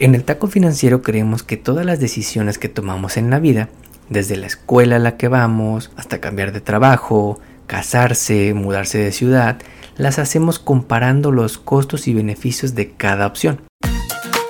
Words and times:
En 0.00 0.14
el 0.14 0.24
taco 0.24 0.46
financiero 0.46 1.02
creemos 1.02 1.42
que 1.42 1.58
todas 1.58 1.84
las 1.84 2.00
decisiones 2.00 2.56
que 2.56 2.70
tomamos 2.70 3.18
en 3.18 3.28
la 3.28 3.38
vida, 3.38 3.68
desde 4.08 4.38
la 4.38 4.46
escuela 4.46 4.96
a 4.96 4.98
la 4.98 5.18
que 5.18 5.28
vamos, 5.28 5.90
hasta 5.94 6.22
cambiar 6.22 6.52
de 6.52 6.62
trabajo, 6.62 7.38
casarse, 7.66 8.54
mudarse 8.54 8.96
de 8.96 9.12
ciudad, 9.12 9.58
las 9.98 10.18
hacemos 10.18 10.58
comparando 10.58 11.32
los 11.32 11.58
costos 11.58 12.08
y 12.08 12.14
beneficios 12.14 12.74
de 12.74 12.92
cada 12.92 13.26
opción. 13.26 13.60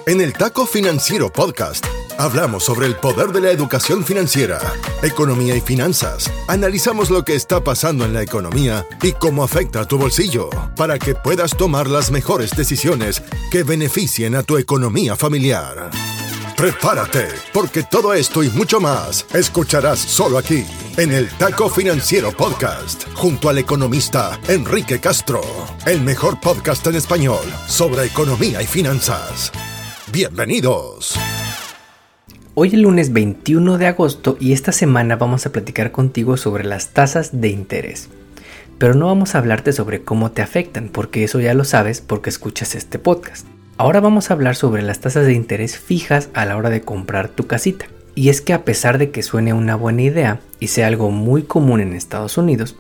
En 0.07 0.21
el 0.21 0.35
Taco 0.35 0.67
Financiero 0.67 1.33
Podcast 1.33 1.85
hablamos 2.21 2.65
sobre 2.65 2.87
el 2.87 2.97
poder 2.97 3.29
de 3.29 3.41
la 3.41 3.51
educación 3.51 4.05
financiera, 4.05 4.59
economía 5.03 5.57
y 5.57 5.61
finanzas. 5.63 6.31
Analizamos 6.49 7.09
lo 7.09 7.25
que 7.25 7.35
está 7.35 7.65
pasando 7.65 8.05
en 8.05 8.13
la 8.13 8.23
economía 8.23 8.87
y 9.03 9.13
cómo 9.13 9.43
afecta 9.43 9.81
a 9.81 9.85
tu 9.87 9.97
bolsillo 9.97 10.51
para 10.77 10.99
que 10.99 11.15
puedas 11.15 11.57
tomar 11.57 11.89
las 11.89 12.11
mejores 12.11 12.51
decisiones 12.51 13.23
que 13.51 13.63
beneficien 13.63 14.35
a 14.35 14.43
tu 14.43 14.59
economía 14.59 15.17
familiar. 15.17 15.91
Prepárate, 16.57 17.29
porque 17.55 17.85
todo 17.85 18.13
esto 18.13 18.43
y 18.43 18.51
mucho 18.51 18.81
más 18.81 19.25
escucharás 19.33 19.99
solo 19.99 20.37
aquí, 20.37 20.67
en 20.99 21.13
el 21.13 21.31
Taco 21.31 21.71
Financiero 21.71 22.33
Podcast, 22.33 23.05
junto 23.15 23.49
al 23.49 23.57
economista 23.57 24.39
Enrique 24.47 25.01
Castro, 25.01 25.41
el 25.87 26.03
mejor 26.03 26.39
podcast 26.39 26.87
en 26.87 26.97
español 26.97 27.45
sobre 27.67 28.05
economía 28.05 28.61
y 28.61 28.67
finanzas. 28.67 29.51
Bienvenidos. 30.13 31.19
Hoy 32.63 32.69
es 32.69 32.75
lunes 32.75 33.15
21 33.15 33.79
de 33.79 33.87
agosto 33.87 34.37
y 34.39 34.53
esta 34.53 34.71
semana 34.71 35.17
vamos 35.17 35.47
a 35.47 35.51
platicar 35.51 35.93
contigo 35.93 36.37
sobre 36.37 36.63
las 36.63 36.91
tasas 36.91 37.41
de 37.41 37.49
interés. 37.49 38.11
Pero 38.77 38.93
no 38.93 39.07
vamos 39.07 39.35
a 39.35 39.39
hablarte 39.39 39.73
sobre 39.73 40.03
cómo 40.03 40.33
te 40.33 40.43
afectan, 40.43 40.91
porque 40.93 41.25
eso 41.25 41.41
ya 41.41 41.55
lo 41.55 41.65
sabes 41.65 42.03
porque 42.03 42.29
escuchas 42.29 42.75
este 42.75 42.99
podcast. 42.99 43.47
Ahora 43.79 44.01
vamos 44.01 44.31
a 44.31 44.35
hablar 44.35 44.57
sobre 44.57 44.83
las 44.83 45.01
tasas 45.01 45.25
de 45.25 45.33
interés 45.33 45.79
fijas 45.79 46.29
a 46.35 46.45
la 46.45 46.59
hora 46.59 46.69
de 46.69 46.83
comprar 46.83 47.31
tu 47.31 47.47
casita. 47.47 47.87
Y 48.15 48.29
es 48.29 48.43
que 48.43 48.53
a 48.53 48.63
pesar 48.63 48.99
de 48.99 49.11
que 49.11 49.23
suene 49.23 49.55
una 49.55 49.75
buena 49.75 50.03
idea 50.03 50.41
y 50.59 50.67
sea 50.67 50.87
algo 50.87 51.11
muy 51.11 51.45
común 51.45 51.81
en 51.81 51.95
Estados 51.95 52.37
Unidos, 52.37 52.77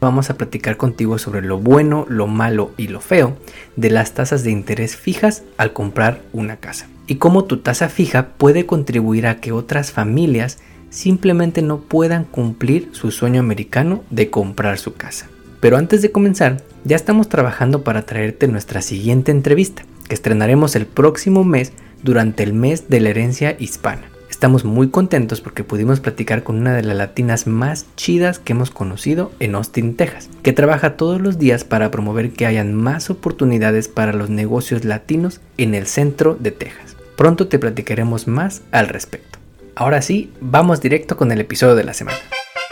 vamos 0.00 0.30
a 0.30 0.36
platicar 0.36 0.76
contigo 0.76 1.18
sobre 1.18 1.42
lo 1.42 1.58
bueno, 1.58 2.06
lo 2.08 2.26
malo 2.26 2.72
y 2.76 2.88
lo 2.88 3.00
feo 3.00 3.36
de 3.76 3.90
las 3.90 4.14
tasas 4.14 4.44
de 4.44 4.50
interés 4.50 4.96
fijas 4.96 5.42
al 5.56 5.72
comprar 5.72 6.22
una 6.32 6.56
casa. 6.56 6.88
Y 7.06 7.16
cómo 7.16 7.44
tu 7.44 7.58
tasa 7.58 7.88
fija 7.88 8.28
puede 8.36 8.66
contribuir 8.66 9.26
a 9.26 9.40
que 9.40 9.52
otras 9.52 9.92
familias 9.92 10.58
simplemente 10.90 11.62
no 11.62 11.80
puedan 11.80 12.24
cumplir 12.24 12.90
su 12.92 13.10
sueño 13.10 13.40
americano 13.40 14.04
de 14.10 14.30
comprar 14.30 14.78
su 14.78 14.94
casa. 14.94 15.28
Pero 15.60 15.76
antes 15.76 16.02
de 16.02 16.12
comenzar, 16.12 16.62
ya 16.84 16.96
estamos 16.96 17.28
trabajando 17.28 17.82
para 17.82 18.06
traerte 18.06 18.46
nuestra 18.46 18.82
siguiente 18.82 19.32
entrevista 19.32 19.82
que 20.08 20.14
estrenaremos 20.14 20.76
el 20.76 20.86
próximo 20.86 21.44
mes 21.44 21.72
durante 22.02 22.42
el 22.42 22.52
mes 22.52 22.88
de 22.88 23.00
la 23.00 23.10
herencia 23.10 23.56
hispana. 23.58 24.02
Estamos 24.38 24.64
muy 24.64 24.88
contentos 24.90 25.40
porque 25.40 25.64
pudimos 25.64 25.98
platicar 25.98 26.44
con 26.44 26.58
una 26.58 26.72
de 26.72 26.84
las 26.84 26.96
latinas 26.96 27.48
más 27.48 27.86
chidas 27.96 28.38
que 28.38 28.52
hemos 28.52 28.70
conocido 28.70 29.32
en 29.40 29.56
Austin, 29.56 29.96
Texas, 29.96 30.30
que 30.44 30.52
trabaja 30.52 30.96
todos 30.96 31.20
los 31.20 31.40
días 31.40 31.64
para 31.64 31.90
promover 31.90 32.30
que 32.30 32.46
hayan 32.46 32.72
más 32.72 33.10
oportunidades 33.10 33.88
para 33.88 34.12
los 34.12 34.30
negocios 34.30 34.84
latinos 34.84 35.40
en 35.56 35.74
el 35.74 35.88
centro 35.88 36.36
de 36.38 36.52
Texas. 36.52 36.96
Pronto 37.16 37.48
te 37.48 37.58
platicaremos 37.58 38.28
más 38.28 38.62
al 38.70 38.86
respecto. 38.86 39.40
Ahora 39.74 40.02
sí, 40.02 40.32
vamos 40.40 40.80
directo 40.80 41.16
con 41.16 41.32
el 41.32 41.40
episodio 41.40 41.74
de 41.74 41.82
la 41.82 41.92
semana. 41.92 42.18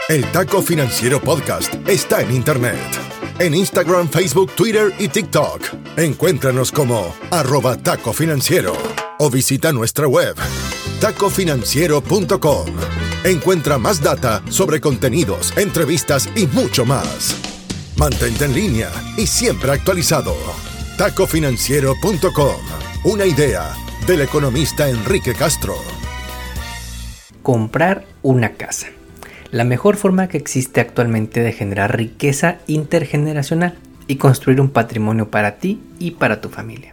El 0.07 0.23
Taco 0.31 0.61
Financiero 0.61 1.19
Podcast 1.19 1.75
está 1.85 2.21
en 2.21 2.33
Internet. 2.33 2.77
En 3.39 3.53
Instagram, 3.53 4.07
Facebook, 4.07 4.53
Twitter 4.55 4.93
y 4.99 5.09
TikTok. 5.09 5.63
Encuéntranos 5.97 6.71
como 6.71 7.13
arroba 7.29 7.75
taco 7.75 8.13
financiero 8.13 8.71
o 9.19 9.29
visita 9.29 9.73
nuestra 9.73 10.07
web 10.07 10.37
tacofinanciero.com. 10.99 12.65
Encuentra 13.23 13.77
más 13.77 14.01
data 14.01 14.41
sobre 14.49 14.81
contenidos, 14.81 15.55
entrevistas 15.57 16.29
y 16.35 16.47
mucho 16.47 16.85
más. 16.85 17.35
Mantente 17.97 18.45
en 18.45 18.53
línea 18.53 18.89
y 19.17 19.27
siempre 19.27 19.71
actualizado. 19.71 20.35
tacofinanciero.com. 20.97 22.55
Una 23.05 23.25
idea 23.25 23.73
del 24.05 24.21
economista 24.21 24.89
Enrique 24.89 25.33
Castro. 25.33 25.75
Comprar 27.41 28.05
una 28.21 28.53
casa 28.53 28.87
la 29.51 29.63
mejor 29.63 29.95
forma 29.95 30.27
que 30.27 30.37
existe 30.37 30.81
actualmente 30.81 31.41
de 31.41 31.53
generar 31.53 31.95
riqueza 31.95 32.57
intergeneracional 32.67 33.75
y 34.07 34.17
construir 34.17 34.61
un 34.61 34.69
patrimonio 34.69 35.29
para 35.29 35.57
ti 35.57 35.81
y 35.99 36.11
para 36.11 36.41
tu 36.41 36.49
familia. 36.49 36.91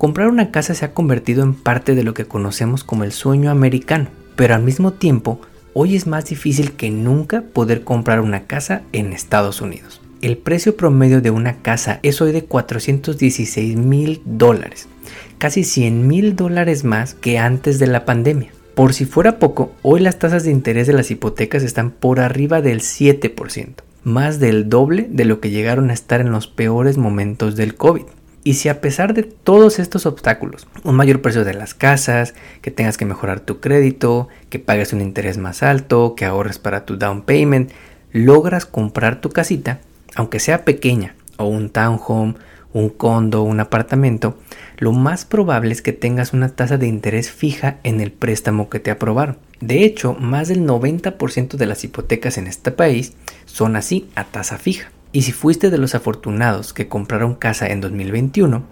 Comprar 0.00 0.28
una 0.28 0.50
casa 0.50 0.72
se 0.72 0.86
ha 0.86 0.94
convertido 0.94 1.42
en 1.42 1.52
parte 1.52 1.94
de 1.94 2.04
lo 2.04 2.14
que 2.14 2.24
conocemos 2.24 2.84
como 2.84 3.04
el 3.04 3.12
sueño 3.12 3.50
americano, 3.50 4.08
pero 4.34 4.54
al 4.54 4.62
mismo 4.62 4.94
tiempo 4.94 5.42
hoy 5.74 5.94
es 5.94 6.06
más 6.06 6.24
difícil 6.24 6.72
que 6.72 6.90
nunca 6.90 7.42
poder 7.42 7.84
comprar 7.84 8.22
una 8.22 8.44
casa 8.44 8.80
en 8.94 9.12
Estados 9.12 9.60
Unidos. 9.60 10.00
El 10.22 10.38
precio 10.38 10.74
promedio 10.74 11.20
de 11.20 11.30
una 11.30 11.58
casa 11.58 12.00
es 12.02 12.22
hoy 12.22 12.32
de 12.32 12.46
416 12.46 13.76
mil 13.76 14.22
dólares, 14.24 14.88
casi 15.36 15.64
100 15.64 16.06
mil 16.06 16.34
dólares 16.34 16.82
más 16.82 17.12
que 17.12 17.36
antes 17.36 17.78
de 17.78 17.86
la 17.86 18.06
pandemia. 18.06 18.52
Por 18.74 18.94
si 18.94 19.04
fuera 19.04 19.38
poco, 19.38 19.74
hoy 19.82 20.00
las 20.00 20.18
tasas 20.18 20.44
de 20.44 20.50
interés 20.50 20.86
de 20.86 20.94
las 20.94 21.10
hipotecas 21.10 21.62
están 21.62 21.90
por 21.90 22.20
arriba 22.20 22.62
del 22.62 22.80
7%, 22.80 23.74
más 24.04 24.40
del 24.40 24.70
doble 24.70 25.08
de 25.10 25.26
lo 25.26 25.40
que 25.40 25.50
llegaron 25.50 25.90
a 25.90 25.92
estar 25.92 26.22
en 26.22 26.32
los 26.32 26.46
peores 26.46 26.96
momentos 26.96 27.54
del 27.54 27.74
COVID. 27.74 28.04
Y 28.42 28.54
si 28.54 28.70
a 28.70 28.80
pesar 28.80 29.12
de 29.12 29.22
todos 29.22 29.78
estos 29.78 30.06
obstáculos, 30.06 30.66
un 30.82 30.94
mayor 30.96 31.20
precio 31.20 31.44
de 31.44 31.52
las 31.52 31.74
casas, 31.74 32.34
que 32.62 32.70
tengas 32.70 32.96
que 32.96 33.04
mejorar 33.04 33.40
tu 33.40 33.60
crédito, 33.60 34.28
que 34.48 34.58
pagues 34.58 34.94
un 34.94 35.02
interés 35.02 35.36
más 35.36 35.62
alto, 35.62 36.14
que 36.14 36.24
ahorres 36.24 36.58
para 36.58 36.86
tu 36.86 36.96
down 36.96 37.22
payment, 37.22 37.70
logras 38.12 38.64
comprar 38.64 39.20
tu 39.20 39.28
casita, 39.28 39.80
aunque 40.14 40.40
sea 40.40 40.64
pequeña, 40.64 41.14
o 41.36 41.44
un 41.44 41.68
townhome, 41.68 42.34
un 42.72 42.88
condo, 42.88 43.42
un 43.42 43.60
apartamento, 43.60 44.38
lo 44.78 44.92
más 44.92 45.24
probable 45.24 45.72
es 45.72 45.82
que 45.82 45.92
tengas 45.92 46.32
una 46.32 46.48
tasa 46.48 46.78
de 46.78 46.86
interés 46.86 47.30
fija 47.30 47.78
en 47.82 48.00
el 48.00 48.12
préstamo 48.12 48.70
que 48.70 48.80
te 48.80 48.90
aprobaron. 48.90 49.38
De 49.60 49.84
hecho, 49.84 50.14
más 50.14 50.48
del 50.48 50.66
90% 50.66 51.56
de 51.56 51.66
las 51.66 51.84
hipotecas 51.84 52.38
en 52.38 52.46
este 52.46 52.70
país 52.70 53.12
son 53.44 53.76
así 53.76 54.08
a 54.14 54.24
tasa 54.24 54.56
fija. 54.56 54.90
Y 55.12 55.22
si 55.22 55.32
fuiste 55.32 55.70
de 55.70 55.78
los 55.78 55.94
afortunados 55.94 56.72
que 56.72 56.88
compraron 56.88 57.34
casa 57.34 57.66
en 57.66 57.80
2021, 57.80 58.62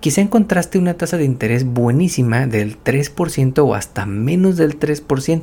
quizá 0.00 0.20
encontraste 0.20 0.78
una 0.78 0.94
tasa 0.94 1.16
de 1.16 1.24
interés 1.24 1.64
buenísima 1.64 2.46
del 2.46 2.82
3% 2.82 3.58
o 3.58 3.74
hasta 3.74 4.06
menos 4.06 4.56
del 4.56 4.78
3%, 4.78 5.42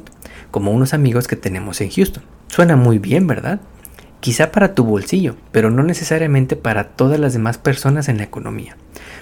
como 0.51 0.71
unos 0.71 0.93
amigos 0.93 1.27
que 1.27 1.35
tenemos 1.35 1.81
en 1.81 1.89
Houston. 1.89 2.23
Suena 2.47 2.77
muy 2.77 2.99
bien, 2.99 3.27
¿verdad? 3.27 3.59
quizá 4.25 4.51
para 4.51 4.73
tu 4.73 4.83
bolsillo, 4.83 5.35
pero 5.51 5.69
no 5.69 5.83
necesariamente 5.83 6.55
para 6.55 6.95
todas 6.95 7.19
las 7.19 7.33
demás 7.33 7.59
personas 7.59 8.09
en 8.09 8.17
la 8.17 8.23
economía. 8.23 8.75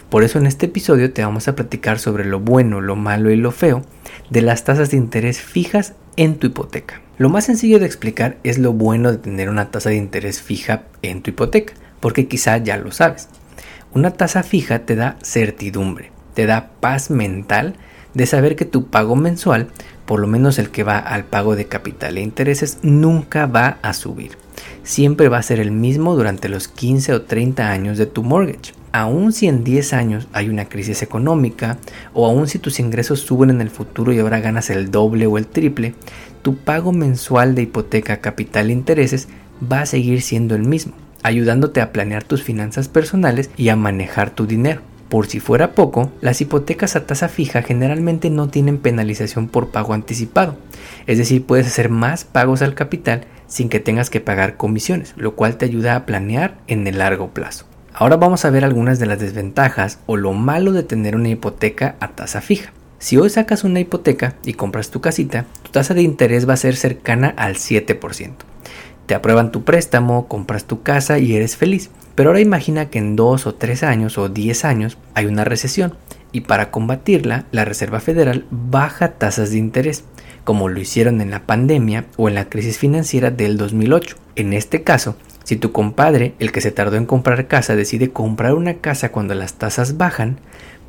Por 0.09 0.23
eso 0.23 0.39
en 0.39 0.47
este 0.47 0.67
episodio 0.67 1.11
te 1.11 1.25
vamos 1.25 1.49
a 1.49 1.55
platicar 1.55 1.99
sobre 1.99 2.23
lo 2.23 2.39
bueno, 2.39 2.79
lo 2.79 2.95
malo 2.95 3.29
y 3.29 3.35
lo 3.35 3.51
feo 3.51 3.81
de 4.29 4.41
las 4.41 4.63
tasas 4.63 4.91
de 4.91 4.97
interés 4.97 5.41
fijas 5.41 5.93
en 6.15 6.37
tu 6.37 6.47
hipoteca. 6.47 7.02
Lo 7.17 7.29
más 7.29 7.45
sencillo 7.45 7.79
de 7.79 7.85
explicar 7.85 8.37
es 8.43 8.57
lo 8.57 8.73
bueno 8.73 9.11
de 9.11 9.17
tener 9.17 9.49
una 9.49 9.71
tasa 9.71 9.89
de 9.89 9.95
interés 9.95 10.41
fija 10.41 10.83
en 11.01 11.21
tu 11.21 11.29
hipoteca, 11.31 11.73
porque 11.99 12.27
quizá 12.27 12.57
ya 12.57 12.77
lo 12.77 12.91
sabes. 12.91 13.29
Una 13.93 14.11
tasa 14.11 14.43
fija 14.43 14.79
te 14.79 14.95
da 14.95 15.17
certidumbre, 15.21 16.11
te 16.33 16.45
da 16.45 16.71
paz 16.79 17.09
mental 17.09 17.75
de 18.13 18.25
saber 18.25 18.55
que 18.55 18.65
tu 18.65 18.87
pago 18.87 19.15
mensual, 19.15 19.67
por 20.05 20.19
lo 20.19 20.27
menos 20.27 20.59
el 20.59 20.69
que 20.69 20.83
va 20.83 20.97
al 20.97 21.25
pago 21.25 21.55
de 21.55 21.65
capital 21.65 22.17
e 22.17 22.21
intereses, 22.21 22.79
nunca 22.81 23.45
va 23.45 23.77
a 23.81 23.93
subir 23.93 24.43
siempre 24.83 25.29
va 25.29 25.37
a 25.37 25.43
ser 25.43 25.59
el 25.59 25.71
mismo 25.71 26.15
durante 26.15 26.49
los 26.49 26.67
15 26.67 27.13
o 27.13 27.21
30 27.23 27.69
años 27.69 27.97
de 27.97 28.05
tu 28.05 28.23
mortgage. 28.23 28.73
Aún 28.95 29.33
si 29.33 29.47
en 29.47 29.63
10 29.63 29.93
años 29.93 30.27
hay 30.33 30.49
una 30.49 30.69
crisis 30.69 31.01
económica 31.01 31.79
o 32.13 32.27
aún 32.27 32.47
si 32.47 32.59
tus 32.59 32.79
ingresos 32.79 33.21
suben 33.21 33.49
en 33.49 33.59
el 33.59 33.71
futuro 33.71 34.13
y 34.13 34.19
ahora 34.19 34.39
ganas 34.39 34.69
el 34.69 34.91
doble 34.91 35.25
o 35.25 35.39
el 35.39 35.47
triple, 35.47 35.95
tu 36.43 36.57
pago 36.57 36.91
mensual 36.91 37.55
de 37.55 37.63
hipoteca, 37.63 38.17
capital 38.17 38.69
e 38.69 38.73
intereses 38.73 39.29
va 39.59 39.81
a 39.81 39.87
seguir 39.87 40.21
siendo 40.21 40.53
el 40.53 40.61
mismo, 40.61 40.93
ayudándote 41.23 41.81
a 41.81 41.91
planear 41.91 42.23
tus 42.23 42.43
finanzas 42.43 42.87
personales 42.87 43.49
y 43.57 43.69
a 43.69 43.75
manejar 43.75 44.29
tu 44.29 44.45
dinero. 44.45 44.81
Por 45.09 45.25
si 45.25 45.39
fuera 45.39 45.71
poco, 45.71 46.11
las 46.21 46.39
hipotecas 46.41 46.95
a 46.95 47.07
tasa 47.07 47.29
fija 47.29 47.63
generalmente 47.63 48.29
no 48.29 48.49
tienen 48.49 48.77
penalización 48.77 49.47
por 49.47 49.71
pago 49.71 49.95
anticipado, 49.95 50.55
es 51.07 51.17
decir, 51.17 51.43
puedes 51.47 51.65
hacer 51.65 51.89
más 51.89 52.25
pagos 52.25 52.61
al 52.61 52.75
capital 52.75 53.25
sin 53.47 53.69
que 53.69 53.79
tengas 53.79 54.11
que 54.11 54.21
pagar 54.21 54.55
comisiones, 54.55 55.15
lo 55.17 55.33
cual 55.35 55.57
te 55.57 55.65
ayuda 55.65 55.95
a 55.95 56.05
planear 56.05 56.59
en 56.67 56.85
el 56.85 56.99
largo 56.99 57.29
plazo. 57.31 57.72
Ahora 57.95 58.17
vamos 58.17 58.43
a 58.43 58.49
ver 58.49 58.65
algunas 58.65 58.97
de 58.97 59.05
las 59.05 59.19
desventajas 59.19 59.99
o 60.07 60.17
lo 60.17 60.33
malo 60.33 60.71
de 60.71 60.81
tener 60.81 61.15
una 61.15 61.29
hipoteca 61.29 61.95
a 61.99 62.09
tasa 62.09 62.41
fija. 62.41 62.73
Si 62.97 63.17
hoy 63.17 63.29
sacas 63.29 63.63
una 63.63 63.81
hipoteca 63.81 64.35
y 64.43 64.53
compras 64.53 64.89
tu 64.89 64.99
casita, 64.99 65.45
tu 65.61 65.69
tasa 65.69 65.93
de 65.93 66.01
interés 66.01 66.49
va 66.49 66.53
a 66.53 66.57
ser 66.57 66.75
cercana 66.75 67.35
al 67.37 67.55
7%. 67.55 68.31
Te 69.05 69.13
aprueban 69.13 69.51
tu 69.51 69.63
préstamo, 69.63 70.27
compras 70.27 70.65
tu 70.65 70.81
casa 70.81 71.19
y 71.19 71.35
eres 71.35 71.55
feliz. 71.55 71.91
Pero 72.15 72.29
ahora 72.29 72.39
imagina 72.39 72.89
que 72.89 72.97
en 72.97 73.15
2 73.15 73.45
o 73.45 73.55
3 73.55 73.83
años 73.83 74.17
o 74.17 74.27
10 74.27 74.65
años 74.65 74.97
hay 75.13 75.27
una 75.27 75.43
recesión 75.43 75.95
y 76.31 76.41
para 76.41 76.71
combatirla, 76.71 77.45
la 77.51 77.63
Reserva 77.63 77.99
Federal 77.99 78.45
baja 78.49 79.13
tasas 79.13 79.51
de 79.51 79.59
interés, 79.59 80.03
como 80.43 80.67
lo 80.67 80.79
hicieron 80.79 81.21
en 81.21 81.29
la 81.29 81.45
pandemia 81.45 82.05
o 82.17 82.27
en 82.27 82.33
la 82.33 82.49
crisis 82.49 82.79
financiera 82.79 83.29
del 83.29 83.55
2008. 83.55 84.15
En 84.35 84.53
este 84.53 84.81
caso, 84.81 85.15
si 85.43 85.57
tu 85.57 85.71
compadre, 85.71 86.35
el 86.39 86.51
que 86.51 86.61
se 86.61 86.71
tardó 86.71 86.95
en 86.95 87.05
comprar 87.05 87.47
casa, 87.47 87.75
decide 87.75 88.11
comprar 88.11 88.53
una 88.53 88.75
casa 88.75 89.11
cuando 89.11 89.35
las 89.35 89.55
tasas 89.55 89.97
bajan, 89.97 90.37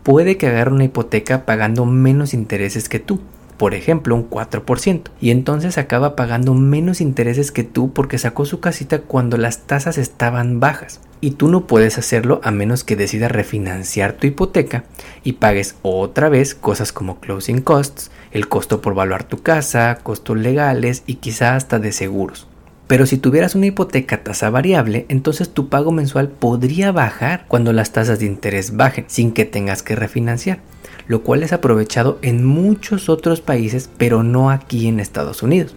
puede 0.04 0.36
que 0.36 0.46
agarre 0.46 0.70
una 0.70 0.84
hipoteca 0.84 1.44
pagando 1.44 1.86
menos 1.86 2.34
intereses 2.34 2.88
que 2.88 3.00
tú, 3.00 3.20
por 3.56 3.74
ejemplo 3.74 4.14
un 4.14 4.30
4%, 4.30 5.02
y 5.20 5.30
entonces 5.30 5.76
acaba 5.76 6.14
pagando 6.14 6.54
menos 6.54 7.00
intereses 7.00 7.50
que 7.50 7.64
tú 7.64 7.92
porque 7.92 8.18
sacó 8.18 8.44
su 8.44 8.60
casita 8.60 9.00
cuando 9.00 9.36
las 9.38 9.66
tasas 9.66 9.98
estaban 9.98 10.60
bajas. 10.60 11.00
Y 11.20 11.32
tú 11.32 11.48
no 11.48 11.66
puedes 11.66 11.96
hacerlo 11.96 12.40
a 12.44 12.50
menos 12.50 12.84
que 12.84 12.96
decidas 12.96 13.32
refinanciar 13.32 14.12
tu 14.12 14.26
hipoteca 14.26 14.84
y 15.24 15.34
pagues 15.34 15.76
otra 15.82 16.28
vez 16.28 16.54
cosas 16.54 16.92
como 16.92 17.18
closing 17.18 17.62
costs, 17.62 18.10
el 18.30 18.48
costo 18.48 18.82
por 18.82 18.92
evaluar 18.92 19.24
tu 19.24 19.38
casa, 19.38 19.98
costos 20.02 20.36
legales 20.36 21.02
y 21.06 21.14
quizá 21.16 21.56
hasta 21.56 21.78
de 21.78 21.92
seguros. 21.92 22.46
Pero 22.86 23.06
si 23.06 23.16
tuvieras 23.16 23.54
una 23.54 23.66
hipoteca 23.66 24.22
tasa 24.22 24.50
variable, 24.50 25.06
entonces 25.08 25.48
tu 25.48 25.68
pago 25.68 25.90
mensual 25.90 26.28
podría 26.28 26.92
bajar 26.92 27.46
cuando 27.48 27.72
las 27.72 27.92
tasas 27.92 28.18
de 28.18 28.26
interés 28.26 28.76
bajen, 28.76 29.06
sin 29.08 29.32
que 29.32 29.44
tengas 29.44 29.82
que 29.82 29.96
refinanciar 29.96 30.60
lo 31.06 31.22
cual 31.22 31.42
es 31.42 31.52
aprovechado 31.52 32.18
en 32.22 32.44
muchos 32.44 33.08
otros 33.08 33.40
países, 33.40 33.90
pero 33.96 34.22
no 34.22 34.50
aquí 34.50 34.86
en 34.86 35.00
Estados 35.00 35.42
Unidos. 35.42 35.74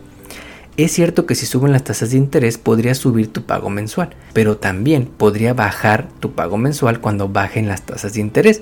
Es 0.78 0.92
cierto 0.92 1.26
que 1.26 1.36
si 1.36 1.46
suben 1.46 1.72
las 1.72 1.84
tasas 1.84 2.12
de 2.12 2.18
interés 2.18 2.58
podría 2.58 2.94
subir 2.94 3.34
tu 3.34 3.44
pago 3.44 3.70
mensual, 3.70 4.16
pero 4.34 4.58
también 4.58 5.06
podría 5.06 5.54
bajar 5.54 6.08
tu 6.20 6.34
pago 6.34 6.58
mensual 6.58 7.02
cuando 7.02 7.28
bajen 7.28 7.68
las 7.68 7.82
tasas 7.82 8.14
de 8.14 8.22
interés, 8.22 8.62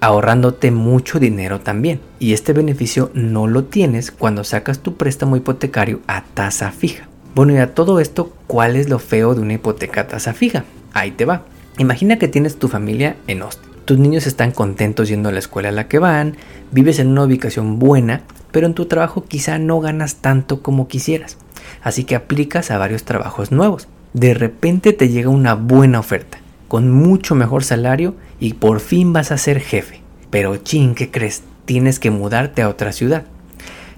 ahorrándote 0.00 0.70
mucho 0.70 1.18
dinero 1.18 1.60
también. 1.60 2.00
Y 2.18 2.34
este 2.34 2.52
beneficio 2.52 3.10
no 3.14 3.46
lo 3.46 3.64
tienes 3.64 4.10
cuando 4.10 4.44
sacas 4.44 4.80
tu 4.80 4.96
préstamo 4.96 5.36
hipotecario 5.36 6.00
a 6.06 6.24
tasa 6.24 6.70
fija. 6.72 7.08
Bueno, 7.36 7.52
y 7.52 7.58
a 7.58 7.72
todo 7.72 8.00
esto, 8.00 8.32
¿cuál 8.48 8.74
es 8.74 8.88
lo 8.88 8.98
feo 8.98 9.36
de 9.36 9.42
una 9.42 9.52
hipoteca 9.52 10.08
tasa 10.08 10.34
fija? 10.34 10.64
Ahí 10.92 11.12
te 11.12 11.24
va. 11.24 11.44
Imagina 11.78 12.18
que 12.18 12.26
tienes 12.26 12.58
tu 12.58 12.66
familia 12.66 13.14
en 13.28 13.42
Austin 13.42 13.66
tus 13.86 13.98
niños 13.98 14.26
están 14.26 14.50
contentos 14.50 15.08
yendo 15.08 15.28
a 15.28 15.32
la 15.32 15.38
escuela 15.38 15.68
a 15.68 15.72
la 15.72 15.86
que 15.86 16.00
van, 16.00 16.36
vives 16.72 16.98
en 16.98 17.06
una 17.06 17.22
ubicación 17.22 17.78
buena, 17.78 18.22
pero 18.50 18.66
en 18.66 18.74
tu 18.74 18.86
trabajo 18.86 19.24
quizá 19.24 19.58
no 19.58 19.78
ganas 19.78 20.16
tanto 20.16 20.60
como 20.60 20.88
quisieras. 20.88 21.38
Así 21.82 22.02
que 22.02 22.16
aplicas 22.16 22.72
a 22.72 22.78
varios 22.78 23.04
trabajos 23.04 23.52
nuevos. 23.52 23.86
De 24.12 24.34
repente 24.34 24.92
te 24.92 25.08
llega 25.08 25.30
una 25.30 25.54
buena 25.54 26.00
oferta, 26.00 26.38
con 26.66 26.90
mucho 26.90 27.36
mejor 27.36 27.62
salario 27.62 28.16
y 28.40 28.54
por 28.54 28.80
fin 28.80 29.12
vas 29.12 29.30
a 29.30 29.38
ser 29.38 29.60
jefe. 29.60 30.00
Pero 30.30 30.56
chin, 30.56 30.96
¿qué 30.96 31.12
crees? 31.12 31.44
Tienes 31.64 32.00
que 32.00 32.10
mudarte 32.10 32.62
a 32.62 32.68
otra 32.68 32.90
ciudad. 32.90 33.24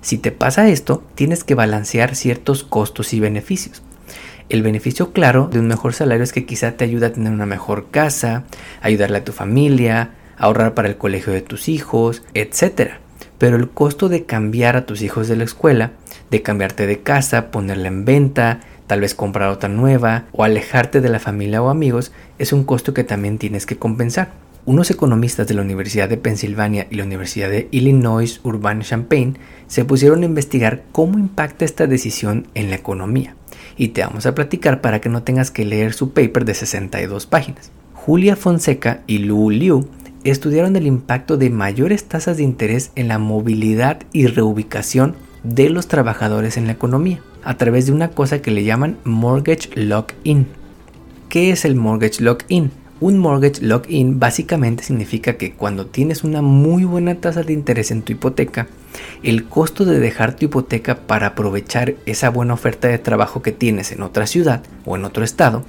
Si 0.00 0.18
te 0.18 0.32
pasa 0.32 0.68
esto, 0.68 1.02
tienes 1.14 1.44
que 1.44 1.54
balancear 1.54 2.14
ciertos 2.14 2.64
costos 2.64 3.12
y 3.12 3.20
beneficios. 3.20 3.82
El 4.48 4.62
beneficio 4.62 5.12
claro 5.12 5.48
de 5.52 5.58
un 5.58 5.66
mejor 5.66 5.92
salario 5.92 6.24
es 6.24 6.32
que 6.32 6.46
quizá 6.46 6.72
te 6.72 6.84
ayuda 6.84 7.08
a 7.08 7.12
tener 7.12 7.32
una 7.32 7.44
mejor 7.44 7.90
casa, 7.90 8.44
ayudarle 8.80 9.18
a 9.18 9.24
tu 9.24 9.32
familia, 9.32 10.10
ahorrar 10.38 10.74
para 10.74 10.88
el 10.88 10.96
colegio 10.96 11.32
de 11.32 11.42
tus 11.42 11.68
hijos, 11.68 12.22
etc. 12.32 12.92
Pero 13.36 13.56
el 13.56 13.68
costo 13.68 14.08
de 14.08 14.24
cambiar 14.24 14.76
a 14.76 14.86
tus 14.86 15.02
hijos 15.02 15.28
de 15.28 15.36
la 15.36 15.44
escuela, 15.44 15.92
de 16.30 16.42
cambiarte 16.42 16.86
de 16.86 17.00
casa, 17.00 17.50
ponerla 17.50 17.88
en 17.88 18.04
venta, 18.06 18.60
tal 18.86 19.00
vez 19.02 19.14
comprar 19.14 19.50
otra 19.50 19.68
nueva 19.68 20.24
o 20.32 20.44
alejarte 20.44 21.00
de 21.00 21.10
la 21.10 21.18
familia 21.18 21.62
o 21.62 21.68
amigos, 21.68 22.12
es 22.38 22.54
un 22.54 22.64
costo 22.64 22.94
que 22.94 23.04
también 23.04 23.36
tienes 23.36 23.66
que 23.66 23.76
compensar. 23.76 24.30
Unos 24.68 24.90
economistas 24.90 25.46
de 25.46 25.54
la 25.54 25.62
Universidad 25.62 26.10
de 26.10 26.18
Pensilvania 26.18 26.88
y 26.90 26.96
la 26.96 27.04
Universidad 27.04 27.48
de 27.48 27.68
Illinois 27.70 28.38
Urbana-Champaign 28.44 29.38
se 29.66 29.86
pusieron 29.86 30.20
a 30.20 30.26
investigar 30.26 30.82
cómo 30.92 31.18
impacta 31.18 31.64
esta 31.64 31.86
decisión 31.86 32.48
en 32.52 32.68
la 32.68 32.76
economía 32.76 33.34
y 33.78 33.88
te 33.88 34.02
vamos 34.02 34.26
a 34.26 34.34
platicar 34.34 34.82
para 34.82 35.00
que 35.00 35.08
no 35.08 35.22
tengas 35.22 35.50
que 35.50 35.64
leer 35.64 35.94
su 35.94 36.10
paper 36.12 36.44
de 36.44 36.52
62 36.52 37.24
páginas. 37.24 37.70
Julia 37.94 38.36
Fonseca 38.36 39.00
y 39.06 39.20
Lu 39.20 39.48
Liu 39.48 39.88
estudiaron 40.24 40.76
el 40.76 40.86
impacto 40.86 41.38
de 41.38 41.48
mayores 41.48 42.04
tasas 42.04 42.36
de 42.36 42.42
interés 42.42 42.90
en 42.94 43.08
la 43.08 43.18
movilidad 43.18 44.00
y 44.12 44.26
reubicación 44.26 45.14
de 45.44 45.70
los 45.70 45.88
trabajadores 45.88 46.58
en 46.58 46.66
la 46.66 46.72
economía 46.72 47.22
a 47.42 47.56
través 47.56 47.86
de 47.86 47.92
una 47.92 48.10
cosa 48.10 48.42
que 48.42 48.50
le 48.50 48.64
llaman 48.64 48.98
mortgage 49.04 49.70
lock-in. 49.76 50.46
¿Qué 51.30 51.52
es 51.52 51.64
el 51.64 51.74
mortgage 51.74 52.22
lock-in? 52.22 52.70
Un 53.00 53.18
mortgage 53.18 53.62
lock-in 53.62 54.18
básicamente 54.18 54.82
significa 54.82 55.36
que 55.36 55.52
cuando 55.52 55.86
tienes 55.86 56.24
una 56.24 56.42
muy 56.42 56.82
buena 56.82 57.14
tasa 57.14 57.44
de 57.44 57.52
interés 57.52 57.92
en 57.92 58.02
tu 58.02 58.10
hipoteca, 58.10 58.66
el 59.22 59.44
costo 59.44 59.84
de 59.84 60.00
dejar 60.00 60.34
tu 60.34 60.46
hipoteca 60.46 61.06
para 61.06 61.28
aprovechar 61.28 61.94
esa 62.06 62.28
buena 62.30 62.54
oferta 62.54 62.88
de 62.88 62.98
trabajo 62.98 63.40
que 63.40 63.52
tienes 63.52 63.92
en 63.92 64.02
otra 64.02 64.26
ciudad 64.26 64.64
o 64.84 64.96
en 64.96 65.04
otro 65.04 65.22
estado 65.22 65.64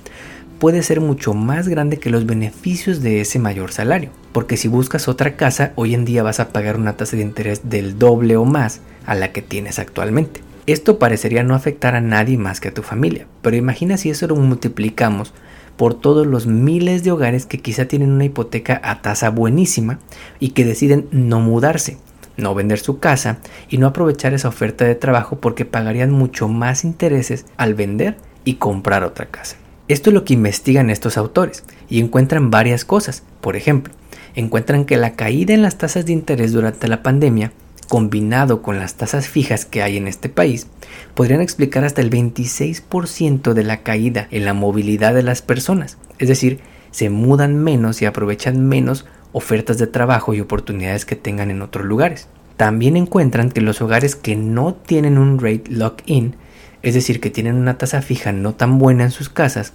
puede 0.58 0.82
ser 0.82 1.02
mucho 1.02 1.36
más 1.36 1.68
grande 1.68 1.98
que 1.98 2.10
los 2.10 2.26
beneficios 2.26 3.02
de 3.02 3.22
ese 3.22 3.38
mayor 3.38 3.72
salario. 3.72 4.10
Porque 4.32 4.58
si 4.58 4.68
buscas 4.68 5.08
otra 5.08 5.36
casa, 5.36 5.72
hoy 5.76 5.94
en 5.94 6.06
día 6.06 6.24
vas 6.24 6.40
a 6.40 6.50
pagar 6.50 6.78
una 6.78 6.98
tasa 6.98 7.16
de 7.16 7.22
interés 7.22 7.70
del 7.70 8.00
doble 8.00 8.38
o 8.38 8.46
más 8.46 8.82
a 9.06 9.14
la 9.14 9.32
que 9.32 9.44
tienes 9.44 9.78
actualmente. 9.78 10.42
Esto 10.66 10.98
parecería 10.98 11.44
no 11.44 11.54
afectar 11.54 11.96
a 11.96 12.02
nadie 12.02 12.38
más 12.38 12.60
que 12.60 12.70
a 12.70 12.74
tu 12.74 12.82
familia, 12.82 13.28
pero 13.44 13.56
imagina 13.56 13.98
si 13.98 14.10
eso 14.10 14.28
lo 14.28 14.36
multiplicamos 14.36 15.34
por 15.80 15.94
todos 15.94 16.28
los 16.28 16.46
miles 16.46 17.06
de 17.06 17.12
hogares 17.12 17.46
que 17.46 17.62
quizá 17.62 17.86
tienen 17.86 18.12
una 18.12 18.26
hipoteca 18.26 18.82
a 18.84 19.02
tasa 19.02 19.30
buenísima 19.30 20.00
y 20.38 20.50
que 20.50 20.66
deciden 20.66 21.08
no 21.14 21.40
mudarse, 21.40 21.98
no 22.36 22.54
vender 22.54 22.80
su 22.80 23.00
casa 23.00 23.38
y 23.70 23.78
no 23.78 23.88
aprovechar 23.88 24.34
esa 24.34 24.50
oferta 24.50 24.84
de 24.84 24.96
trabajo 24.96 25.40
porque 25.40 25.64
pagarían 25.64 26.12
mucho 26.12 26.50
más 26.50 26.84
intereses 26.84 27.46
al 27.56 27.76
vender 27.76 28.18
y 28.44 28.56
comprar 28.56 29.06
otra 29.06 29.28
casa. 29.28 29.56
Esto 29.88 30.10
es 30.10 30.16
lo 30.16 30.26
que 30.26 30.34
investigan 30.34 30.90
estos 30.90 31.18
autores 31.18 31.64
y 31.90 32.02
encuentran 32.02 32.52
varias 32.52 32.84
cosas. 32.84 33.24
Por 33.40 33.56
ejemplo, 33.56 33.94
encuentran 34.36 34.84
que 34.84 34.98
la 34.98 35.14
caída 35.14 35.54
en 35.54 35.62
las 35.62 35.78
tasas 35.78 36.06
de 36.06 36.12
interés 36.12 36.52
durante 36.52 36.90
la 36.90 37.04
pandemia 37.04 37.54
combinado 37.90 38.62
con 38.62 38.80
las 38.80 38.96
tasas 38.96 39.28
fijas 39.28 39.66
que 39.66 39.82
hay 39.82 39.98
en 39.98 40.08
este 40.08 40.30
país, 40.30 40.68
podrían 41.16 41.42
explicar 41.42 41.84
hasta 41.84 42.02
el 42.02 42.10
26% 42.10 43.54
de 43.54 43.64
la 43.64 43.84
caída 43.84 44.28
en 44.32 44.46
la 44.46 44.54
movilidad 44.54 45.14
de 45.14 45.24
las 45.24 45.42
personas. 45.42 45.98
Es 46.20 46.30
decir, 46.30 46.62
se 46.92 47.10
mudan 47.10 47.58
menos 47.58 48.02
y 48.02 48.06
aprovechan 48.06 48.66
menos 48.66 49.06
ofertas 49.34 49.78
de 49.78 49.88
trabajo 49.88 50.34
y 50.34 50.40
oportunidades 50.40 51.06
que 51.06 51.16
tengan 51.16 51.52
en 51.52 51.62
otros 51.62 51.86
lugares. 51.86 52.30
También 52.58 52.96
encuentran 52.96 53.52
que 53.52 53.62
los 53.62 53.82
hogares 53.82 54.16
que 54.16 54.36
no 54.36 54.74
tienen 54.74 55.18
un 55.18 55.40
rate 55.40 55.64
lock-in, 55.70 56.36
es 56.82 56.94
decir, 56.94 57.20
que 57.20 57.30
tienen 57.30 57.56
una 57.56 57.78
tasa 57.78 58.02
fija 58.02 58.32
no 58.32 58.54
tan 58.54 58.80
buena 58.80 59.04
en 59.04 59.12
sus 59.12 59.30
casas, 59.30 59.74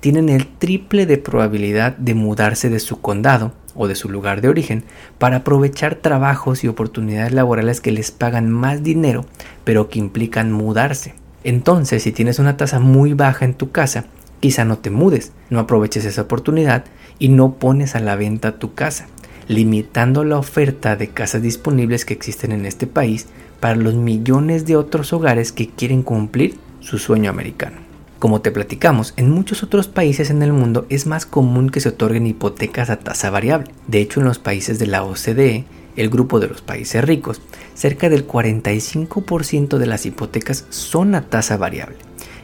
tienen 0.00 0.28
el 0.28 0.46
triple 0.46 1.06
de 1.06 1.18
probabilidad 1.18 1.96
de 1.96 2.14
mudarse 2.14 2.68
de 2.68 2.80
su 2.80 3.00
condado 3.00 3.52
o 3.74 3.88
de 3.88 3.94
su 3.94 4.08
lugar 4.08 4.40
de 4.40 4.48
origen 4.48 4.84
para 5.18 5.38
aprovechar 5.38 5.96
trabajos 5.96 6.64
y 6.64 6.68
oportunidades 6.68 7.32
laborales 7.32 7.80
que 7.80 7.92
les 7.92 8.10
pagan 8.10 8.50
más 8.50 8.82
dinero 8.82 9.26
pero 9.64 9.88
que 9.88 9.98
implican 9.98 10.52
mudarse. 10.52 11.14
Entonces, 11.42 12.02
si 12.02 12.12
tienes 12.12 12.38
una 12.38 12.56
tasa 12.56 12.80
muy 12.80 13.12
baja 13.12 13.44
en 13.44 13.54
tu 13.54 13.70
casa, 13.70 14.06
quizá 14.40 14.64
no 14.64 14.78
te 14.78 14.90
mudes, 14.90 15.32
no 15.50 15.60
aproveches 15.60 16.04
esa 16.04 16.22
oportunidad 16.22 16.84
y 17.18 17.28
no 17.28 17.54
pones 17.54 17.94
a 17.94 18.00
la 18.00 18.16
venta 18.16 18.58
tu 18.58 18.74
casa, 18.74 19.06
limitando 19.46 20.24
la 20.24 20.38
oferta 20.38 20.96
de 20.96 21.08
casas 21.08 21.42
disponibles 21.42 22.04
que 22.04 22.14
existen 22.14 22.52
en 22.52 22.64
este 22.66 22.86
país 22.86 23.26
para 23.60 23.76
los 23.76 23.94
millones 23.94 24.66
de 24.66 24.76
otros 24.76 25.12
hogares 25.12 25.52
que 25.52 25.68
quieren 25.68 26.02
cumplir 26.02 26.56
su 26.80 26.98
sueño 26.98 27.30
americano. 27.30 27.83
Como 28.24 28.40
te 28.40 28.50
platicamos, 28.50 29.12
en 29.18 29.30
muchos 29.30 29.62
otros 29.62 29.86
países 29.86 30.30
en 30.30 30.42
el 30.42 30.54
mundo 30.54 30.86
es 30.88 31.04
más 31.04 31.26
común 31.26 31.68
que 31.68 31.80
se 31.80 31.90
otorguen 31.90 32.26
hipotecas 32.26 32.88
a 32.88 32.98
tasa 32.98 33.28
variable. 33.28 33.70
De 33.86 34.00
hecho, 34.00 34.20
en 34.20 34.24
los 34.24 34.38
países 34.38 34.78
de 34.78 34.86
la 34.86 35.04
OCDE, 35.04 35.66
el 35.94 36.08
grupo 36.08 36.40
de 36.40 36.48
los 36.48 36.62
países 36.62 37.04
ricos, 37.04 37.42
cerca 37.74 38.08
del 38.08 38.26
45% 38.26 39.76
de 39.76 39.84
las 39.84 40.06
hipotecas 40.06 40.64
son 40.70 41.14
a 41.14 41.28
tasa 41.28 41.58
variable. 41.58 41.98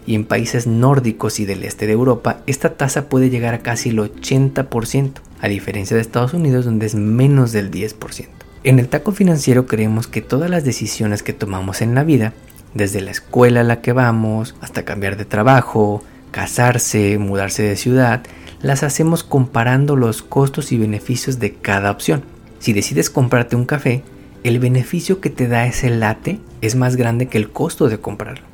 Y 0.06 0.16
en 0.16 0.26
países 0.26 0.66
nórdicos 0.66 1.40
y 1.40 1.46
del 1.46 1.64
este 1.64 1.86
de 1.86 1.94
Europa, 1.94 2.42
esta 2.46 2.74
tasa 2.74 3.08
puede 3.08 3.30
llegar 3.30 3.54
a 3.54 3.62
casi 3.62 3.88
el 3.88 4.00
80%, 4.00 5.12
a 5.40 5.48
diferencia 5.48 5.96
de 5.96 6.02
Estados 6.02 6.34
Unidos 6.34 6.66
donde 6.66 6.84
es 6.84 6.94
menos 6.94 7.52
del 7.52 7.70
10%. 7.70 8.26
En 8.64 8.78
el 8.80 8.88
taco 8.88 9.12
financiero 9.12 9.64
creemos 9.64 10.08
que 10.08 10.20
todas 10.20 10.50
las 10.50 10.62
decisiones 10.62 11.22
que 11.22 11.32
tomamos 11.32 11.80
en 11.80 11.94
la 11.94 12.04
vida 12.04 12.34
desde 12.74 13.00
la 13.00 13.10
escuela 13.10 13.60
a 13.60 13.64
la 13.64 13.80
que 13.80 13.92
vamos, 13.92 14.54
hasta 14.60 14.84
cambiar 14.84 15.16
de 15.16 15.24
trabajo, 15.24 16.02
casarse, 16.30 17.18
mudarse 17.18 17.62
de 17.62 17.76
ciudad, 17.76 18.22
las 18.62 18.82
hacemos 18.82 19.24
comparando 19.24 19.96
los 19.96 20.22
costos 20.22 20.72
y 20.72 20.78
beneficios 20.78 21.38
de 21.38 21.54
cada 21.54 21.90
opción. 21.90 22.22
Si 22.58 22.72
decides 22.72 23.10
comprarte 23.10 23.56
un 23.56 23.64
café, 23.64 24.02
el 24.44 24.58
beneficio 24.58 25.20
que 25.20 25.30
te 25.30 25.48
da 25.48 25.66
ese 25.66 25.90
latte 25.90 26.40
es 26.60 26.76
más 26.76 26.96
grande 26.96 27.26
que 27.26 27.38
el 27.38 27.50
costo 27.50 27.88
de 27.88 27.98
comprarlo. 27.98 28.44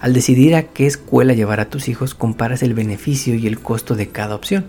Al 0.00 0.12
decidir 0.12 0.54
a 0.54 0.62
qué 0.62 0.86
escuela 0.86 1.32
llevar 1.32 1.60
a 1.60 1.68
tus 1.68 1.88
hijos, 1.88 2.14
comparas 2.14 2.62
el 2.62 2.74
beneficio 2.74 3.34
y 3.34 3.46
el 3.48 3.58
costo 3.58 3.96
de 3.96 4.08
cada 4.08 4.36
opción. 4.36 4.66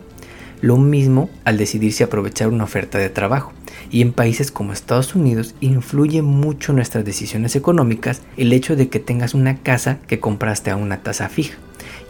Lo 0.62 0.78
mismo 0.78 1.30
al 1.46 1.58
decidir 1.58 1.94
si 1.94 2.04
aprovechar 2.04 2.50
una 2.50 2.66
oferta 2.66 2.98
de 2.98 3.10
trabajo. 3.10 3.54
Y 3.92 4.02
en 4.02 4.12
países 4.12 4.52
como 4.52 4.74
Estados 4.74 5.16
Unidos 5.16 5.56
influye 5.62 6.22
mucho 6.22 6.74
nuestras 6.74 7.06
decisiones 7.06 7.56
económicas 7.56 8.22
el 8.38 8.52
hecho 8.54 8.76
de 8.76 8.90
que 8.90 9.00
tengas 9.00 9.34
una 9.34 9.58
casa 9.58 10.00
que 10.08 10.20
compraste 10.20 10.70
a 10.70 10.76
una 10.76 11.02
tasa 11.02 11.30
fija. 11.30 11.58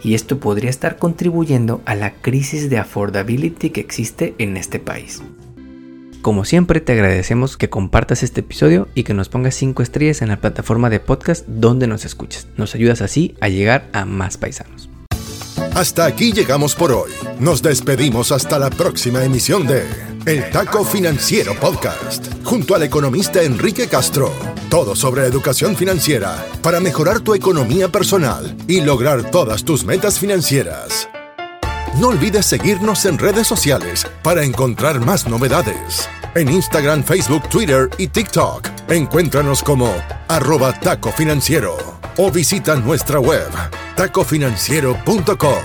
Y 0.02 0.14
esto 0.14 0.40
podría 0.40 0.70
estar 0.70 0.96
contribuyendo 0.96 1.80
a 1.84 1.94
la 1.94 2.14
crisis 2.14 2.70
de 2.70 2.78
affordability 2.78 3.70
que 3.70 3.80
existe 3.80 4.34
en 4.38 4.56
este 4.56 4.78
país. 4.78 5.22
Como 6.22 6.44
siempre 6.44 6.80
te 6.80 6.92
agradecemos 6.92 7.56
que 7.56 7.70
compartas 7.70 8.22
este 8.22 8.40
episodio 8.40 8.88
y 8.94 9.04
que 9.04 9.14
nos 9.14 9.30
pongas 9.30 9.54
5 9.54 9.82
estrellas 9.82 10.20
en 10.20 10.28
la 10.28 10.36
plataforma 10.36 10.90
de 10.90 11.00
podcast 11.00 11.46
donde 11.46 11.86
nos 11.86 12.04
escuches. 12.04 12.46
Nos 12.58 12.74
ayudas 12.74 13.00
así 13.00 13.34
a 13.40 13.48
llegar 13.48 13.88
a 13.94 14.04
más 14.04 14.36
paisanos. 14.36 14.89
Hasta 15.74 16.04
aquí 16.04 16.32
llegamos 16.32 16.74
por 16.74 16.92
hoy. 16.92 17.10
Nos 17.38 17.62
despedimos 17.62 18.32
hasta 18.32 18.58
la 18.58 18.70
próxima 18.70 19.24
emisión 19.24 19.66
de 19.66 19.86
El 20.26 20.50
Taco 20.50 20.84
Financiero 20.84 21.54
Podcast, 21.58 22.26
junto 22.44 22.74
al 22.74 22.82
economista 22.82 23.42
Enrique 23.42 23.88
Castro. 23.88 24.32
Todo 24.68 24.94
sobre 24.94 25.24
educación 25.24 25.76
financiera 25.76 26.46
para 26.62 26.80
mejorar 26.80 27.20
tu 27.20 27.34
economía 27.34 27.88
personal 27.88 28.56
y 28.68 28.80
lograr 28.80 29.30
todas 29.30 29.64
tus 29.64 29.84
metas 29.84 30.18
financieras. 30.18 31.08
No 31.98 32.08
olvides 32.08 32.46
seguirnos 32.46 33.04
en 33.04 33.18
redes 33.18 33.46
sociales 33.46 34.06
para 34.22 34.44
encontrar 34.44 35.00
más 35.00 35.26
novedades. 35.26 36.08
En 36.36 36.48
Instagram, 36.48 37.02
Facebook, 37.02 37.48
Twitter 37.48 37.90
y 37.98 38.06
TikTok, 38.06 38.68
encuéntranos 38.88 39.64
como 39.64 39.92
arroba 40.28 40.72
taco 40.72 41.10
financiero 41.10 41.76
o 42.16 42.30
visita 42.30 42.76
nuestra 42.76 43.18
web 43.18 43.48
tacofinanciero.com. 43.96 45.64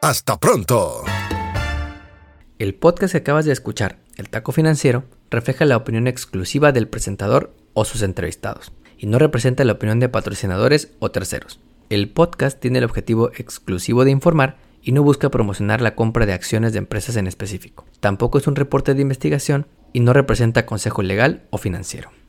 Hasta 0.00 0.40
pronto. 0.40 1.04
El 2.58 2.74
podcast 2.74 3.12
que 3.12 3.18
acabas 3.18 3.44
de 3.44 3.52
escuchar, 3.52 3.98
El 4.16 4.30
Taco 4.30 4.52
Financiero, 4.52 5.04
refleja 5.30 5.66
la 5.66 5.76
opinión 5.76 6.06
exclusiva 6.06 6.72
del 6.72 6.88
presentador 6.88 7.54
o 7.74 7.84
sus 7.84 8.00
entrevistados 8.00 8.72
y 8.96 9.06
no 9.06 9.18
representa 9.18 9.64
la 9.64 9.74
opinión 9.74 10.00
de 10.00 10.08
patrocinadores 10.08 10.92
o 10.98 11.10
terceros. 11.10 11.60
El 11.90 12.08
podcast 12.08 12.58
tiene 12.58 12.78
el 12.78 12.84
objetivo 12.84 13.32
exclusivo 13.36 14.06
de 14.06 14.12
informar 14.12 14.56
y 14.84 14.92
no 14.92 15.02
busca 15.02 15.30
promocionar 15.30 15.80
la 15.80 15.94
compra 15.94 16.26
de 16.26 16.34
acciones 16.34 16.72
de 16.72 16.78
empresas 16.78 17.16
en 17.16 17.26
específico. 17.26 17.86
Tampoco 18.00 18.38
es 18.38 18.46
un 18.46 18.54
reporte 18.54 18.94
de 18.94 19.02
investigación 19.02 19.66
y 19.92 20.00
no 20.00 20.12
representa 20.12 20.66
consejo 20.66 21.02
legal 21.02 21.46
o 21.50 21.58
financiero. 21.58 22.10